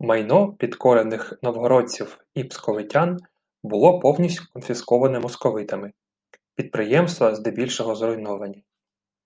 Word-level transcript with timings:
Майно 0.00 0.52
підкорених 0.52 1.38
новгородців 1.42 2.18
і 2.34 2.44
псковитян 2.44 3.18
було 3.62 3.98
повністю 4.00 4.52
конфісковане 4.52 5.20
московитами, 5.20 5.92
підприємства 6.54 7.34
здебільшого 7.34 7.94
зруйновані 7.94 8.64